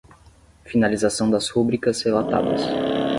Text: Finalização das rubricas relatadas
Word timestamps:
Finalização 0.65 1.29
das 1.29 1.51
rubricas 1.51 2.01
relatadas 2.01 2.61